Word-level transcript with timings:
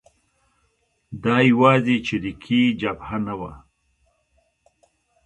دا 1.23 1.35
یوازې 1.51 1.95
چریکي 2.07 2.63
جبهه 2.81 3.17
نه 3.25 3.33
وه. 3.39 3.53